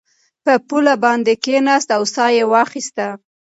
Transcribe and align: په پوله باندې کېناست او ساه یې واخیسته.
په 0.43 0.53
پوله 0.67 0.93
باندې 1.03 1.33
کېناست 1.43 1.89
او 1.97 2.03
ساه 2.13 2.29
یې 2.37 2.43
واخیسته. 2.53 3.07